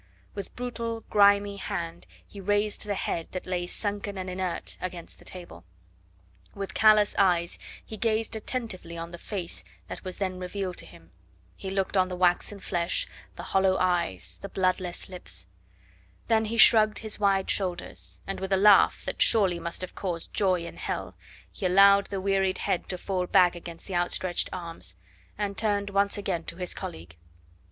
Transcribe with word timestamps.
With 0.33 0.55
brutal, 0.55 1.01
grimy 1.11 1.57
hand 1.57 2.07
he 2.25 2.41
raised 2.41 2.87
the 2.87 2.95
head 2.95 3.27
that 3.33 3.45
lay, 3.45 3.67
sunken 3.67 4.17
and 4.17 4.31
inert, 4.31 4.75
against 4.81 5.19
the 5.19 5.25
table; 5.25 5.63
with 6.55 6.73
callous 6.73 7.15
eyes 7.19 7.59
he 7.85 7.97
gazed 7.97 8.35
attentively 8.35 8.97
on 8.97 9.11
the 9.11 9.19
face 9.19 9.63
that 9.89 10.03
was 10.03 10.17
then 10.17 10.39
revealed 10.39 10.77
to 10.77 10.87
him, 10.87 11.11
he 11.55 11.69
looked 11.69 11.95
on 11.95 12.07
the 12.07 12.15
waxen 12.15 12.59
flesh, 12.59 13.05
the 13.35 13.43
hollow 13.53 13.77
eyes, 13.77 14.39
the 14.41 14.49
bloodless 14.49 15.07
lips; 15.07 15.45
then 16.29 16.45
he 16.45 16.57
shrugged 16.57 16.97
his 17.05 17.19
wide 17.19 17.51
shoulders, 17.51 18.21
and 18.25 18.39
with 18.39 18.51
a 18.51 18.57
laugh 18.57 19.05
that 19.05 19.21
surely 19.21 19.59
must 19.59 19.81
have 19.81 19.93
caused 19.93 20.33
joy 20.33 20.65
in 20.65 20.77
hell, 20.77 21.15
he 21.51 21.63
allowed 21.67 22.07
the 22.07 22.19
wearied 22.19 22.57
head 22.57 22.89
to 22.89 22.97
fall 22.97 23.27
back 23.27 23.53
against 23.53 23.85
the 23.85 23.93
outstretched 23.95 24.49
arms, 24.51 24.95
and 25.37 25.59
turned 25.59 25.91
once 25.91 26.17
again 26.17 26.43
to 26.43 26.55
his 26.55 26.73
colleague. 26.73 27.17